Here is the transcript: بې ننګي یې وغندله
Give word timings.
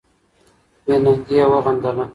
بې 0.83 0.95
ننګي 1.03 1.35
یې 1.39 1.45
وغندله 1.51 2.03